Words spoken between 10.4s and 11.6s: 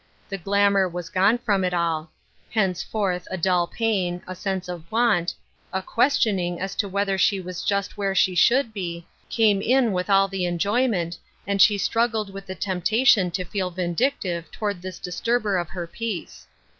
enjoymei ^ Shadowed Joys. 253 *flA